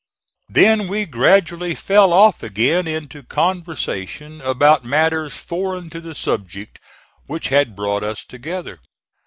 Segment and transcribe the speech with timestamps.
[0.49, 6.79] Then we gradually fell off again into conversation about matters foreign to the subject
[7.27, 8.79] which had brought us together.